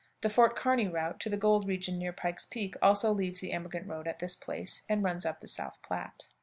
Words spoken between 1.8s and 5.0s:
near Pike's Peak also leaves the emigrant road at this place